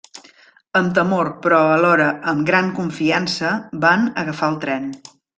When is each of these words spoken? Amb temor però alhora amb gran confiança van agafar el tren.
Amb 0.79 0.93
temor 0.99 1.27
però 1.43 1.59
alhora 1.73 2.07
amb 2.31 2.47
gran 2.49 2.71
confiança 2.79 3.51
van 3.87 4.07
agafar 4.23 4.49
el 4.55 4.59
tren. 4.65 4.89